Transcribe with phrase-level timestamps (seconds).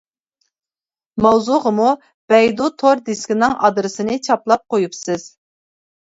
[1.25, 1.89] ماۋزۇغىمۇ
[2.33, 5.27] بەيدۇ تور دىسكىنىڭ ئادرېسىنى چاپلاپ قويۇپسىز.